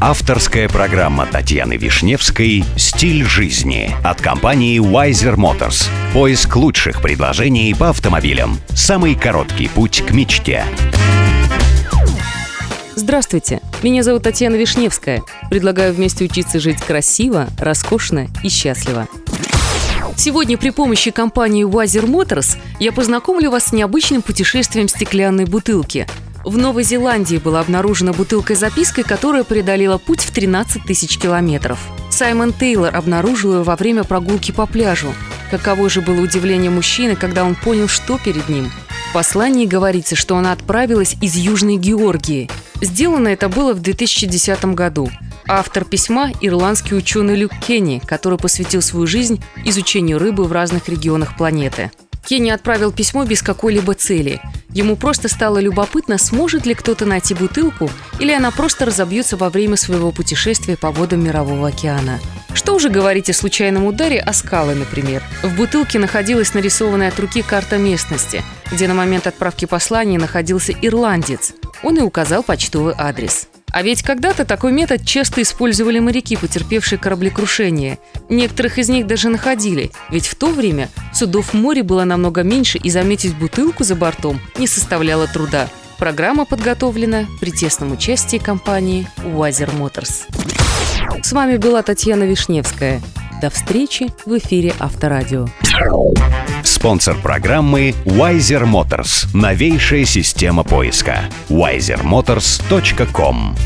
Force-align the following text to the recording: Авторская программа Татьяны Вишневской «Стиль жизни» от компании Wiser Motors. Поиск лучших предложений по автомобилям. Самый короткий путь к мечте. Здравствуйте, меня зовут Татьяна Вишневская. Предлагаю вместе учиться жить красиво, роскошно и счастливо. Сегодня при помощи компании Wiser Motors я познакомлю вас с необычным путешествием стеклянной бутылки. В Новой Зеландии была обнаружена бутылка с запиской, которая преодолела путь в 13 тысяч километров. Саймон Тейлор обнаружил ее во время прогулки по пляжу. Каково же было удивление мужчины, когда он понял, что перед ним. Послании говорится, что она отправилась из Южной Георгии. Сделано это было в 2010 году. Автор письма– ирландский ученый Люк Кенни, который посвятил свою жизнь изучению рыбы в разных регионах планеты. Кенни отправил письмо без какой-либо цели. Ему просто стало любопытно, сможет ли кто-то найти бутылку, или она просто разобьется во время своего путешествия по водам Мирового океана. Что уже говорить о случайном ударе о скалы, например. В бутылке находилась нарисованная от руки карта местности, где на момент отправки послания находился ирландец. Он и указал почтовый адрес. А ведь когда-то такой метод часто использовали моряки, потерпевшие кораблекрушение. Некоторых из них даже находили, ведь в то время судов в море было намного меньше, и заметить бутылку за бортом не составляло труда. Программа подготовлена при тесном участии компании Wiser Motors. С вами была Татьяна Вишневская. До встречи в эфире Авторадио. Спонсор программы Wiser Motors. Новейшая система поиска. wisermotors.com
Авторская 0.00 0.68
программа 0.68 1.24
Татьяны 1.26 1.76
Вишневской 1.76 2.64
«Стиль 2.76 3.24
жизни» 3.24 3.94
от 4.04 4.20
компании 4.20 4.78
Wiser 4.80 5.36
Motors. 5.36 5.88
Поиск 6.12 6.56
лучших 6.56 7.00
предложений 7.00 7.74
по 7.78 7.88
автомобилям. 7.88 8.58
Самый 8.70 9.14
короткий 9.14 9.68
путь 9.68 10.02
к 10.06 10.10
мечте. 10.10 10.64
Здравствуйте, 12.94 13.60
меня 13.82 14.02
зовут 14.02 14.24
Татьяна 14.24 14.56
Вишневская. 14.56 15.22
Предлагаю 15.48 15.94
вместе 15.94 16.24
учиться 16.24 16.60
жить 16.60 16.80
красиво, 16.82 17.48
роскошно 17.58 18.28
и 18.42 18.48
счастливо. 18.48 19.08
Сегодня 20.16 20.58
при 20.58 20.70
помощи 20.70 21.10
компании 21.10 21.66
Wiser 21.66 22.06
Motors 22.06 22.56
я 22.78 22.92
познакомлю 22.92 23.50
вас 23.50 23.66
с 23.66 23.72
необычным 23.72 24.22
путешествием 24.22 24.88
стеклянной 24.88 25.44
бутылки. 25.44 26.06
В 26.44 26.58
Новой 26.58 26.84
Зеландии 26.84 27.38
была 27.38 27.60
обнаружена 27.60 28.12
бутылка 28.12 28.54
с 28.54 28.58
запиской, 28.58 29.02
которая 29.02 29.44
преодолела 29.44 29.96
путь 29.96 30.20
в 30.20 30.30
13 30.30 30.84
тысяч 30.84 31.16
километров. 31.16 31.78
Саймон 32.10 32.52
Тейлор 32.52 32.94
обнаружил 32.94 33.54
ее 33.54 33.62
во 33.62 33.76
время 33.76 34.04
прогулки 34.04 34.52
по 34.52 34.66
пляжу. 34.66 35.14
Каково 35.50 35.88
же 35.88 36.02
было 36.02 36.20
удивление 36.20 36.70
мужчины, 36.70 37.16
когда 37.16 37.44
он 37.44 37.54
понял, 37.54 37.88
что 37.88 38.18
перед 38.18 38.48
ним. 38.50 38.70
Послании 39.14 39.64
говорится, 39.64 40.16
что 40.16 40.36
она 40.36 40.52
отправилась 40.52 41.16
из 41.22 41.34
Южной 41.34 41.76
Георгии. 41.76 42.50
Сделано 42.82 43.28
это 43.28 43.48
было 43.48 43.72
в 43.72 43.80
2010 43.80 44.64
году. 44.74 45.10
Автор 45.46 45.84
письма– 45.84 46.30
ирландский 46.42 46.94
ученый 46.94 47.36
Люк 47.36 47.52
Кенни, 47.66 48.02
который 48.04 48.38
посвятил 48.38 48.82
свою 48.82 49.06
жизнь 49.06 49.42
изучению 49.64 50.18
рыбы 50.18 50.44
в 50.44 50.52
разных 50.52 50.88
регионах 50.90 51.38
планеты. 51.38 51.90
Кенни 52.26 52.50
отправил 52.50 52.92
письмо 52.92 53.24
без 53.24 53.42
какой-либо 53.42 53.94
цели. 53.94 54.40
Ему 54.74 54.96
просто 54.96 55.28
стало 55.28 55.58
любопытно, 55.58 56.18
сможет 56.18 56.66
ли 56.66 56.74
кто-то 56.74 57.06
найти 57.06 57.32
бутылку, 57.32 57.88
или 58.18 58.32
она 58.32 58.50
просто 58.50 58.84
разобьется 58.84 59.36
во 59.36 59.48
время 59.48 59.76
своего 59.76 60.10
путешествия 60.10 60.76
по 60.76 60.90
водам 60.90 61.22
Мирового 61.22 61.68
океана. 61.68 62.18
Что 62.52 62.74
уже 62.74 62.88
говорить 62.88 63.30
о 63.30 63.34
случайном 63.34 63.86
ударе 63.86 64.18
о 64.20 64.32
скалы, 64.32 64.74
например. 64.74 65.22
В 65.42 65.56
бутылке 65.56 65.98
находилась 66.00 66.54
нарисованная 66.54 67.08
от 67.08 67.18
руки 67.20 67.42
карта 67.42 67.78
местности, 67.78 68.42
где 68.72 68.88
на 68.88 68.94
момент 68.94 69.28
отправки 69.28 69.64
послания 69.64 70.18
находился 70.18 70.72
ирландец. 70.72 71.52
Он 71.84 71.96
и 71.96 72.00
указал 72.00 72.42
почтовый 72.42 72.94
адрес. 72.98 73.48
А 73.74 73.82
ведь 73.82 74.04
когда-то 74.04 74.44
такой 74.44 74.70
метод 74.70 75.04
часто 75.04 75.42
использовали 75.42 75.98
моряки, 75.98 76.36
потерпевшие 76.36 76.96
кораблекрушение. 76.96 77.98
Некоторых 78.28 78.78
из 78.78 78.88
них 78.88 79.08
даже 79.08 79.30
находили, 79.30 79.90
ведь 80.10 80.28
в 80.28 80.36
то 80.36 80.46
время 80.46 80.90
судов 81.12 81.52
в 81.52 81.54
море 81.54 81.82
было 81.82 82.04
намного 82.04 82.44
меньше, 82.44 82.78
и 82.78 82.88
заметить 82.88 83.34
бутылку 83.36 83.82
за 83.82 83.96
бортом 83.96 84.38
не 84.58 84.68
составляло 84.68 85.26
труда. 85.26 85.68
Программа 85.98 86.44
подготовлена 86.44 87.26
при 87.40 87.50
тесном 87.50 87.90
участии 87.90 88.38
компании 88.38 89.08
Wiser 89.24 89.76
Motors. 89.76 90.22
С 91.24 91.32
вами 91.32 91.56
была 91.56 91.82
Татьяна 91.82 92.22
Вишневская. 92.22 93.02
До 93.42 93.50
встречи 93.50 94.06
в 94.24 94.38
эфире 94.38 94.72
Авторадио. 94.78 95.48
Спонсор 96.62 97.16
программы 97.16 97.94
Wiser 98.04 98.64
Motors. 98.64 99.26
Новейшая 99.32 100.04
система 100.04 100.62
поиска. 100.64 101.20
wisermotors.com 101.48 103.56